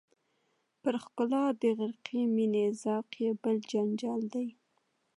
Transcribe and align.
پر 0.81 0.95
ښکلا 1.03 1.45
د 1.61 1.63
غرقې 1.77 2.21
مینې 2.35 2.65
ذوق 2.81 3.09
یې 3.21 3.31
بل 3.41 3.57
جنجال 3.71 4.21
دی. 4.33 4.47